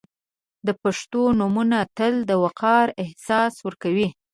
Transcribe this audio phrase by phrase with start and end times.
[0.67, 4.09] •د پښتو نومونه تل د وقار احساس ورکوي.